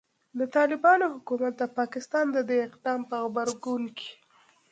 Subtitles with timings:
[0.39, 4.11] د طالبانو حکومت د پاکستان د دې اقدام په غبرګون کې